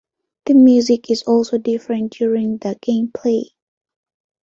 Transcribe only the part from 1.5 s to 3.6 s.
different during the gameplay.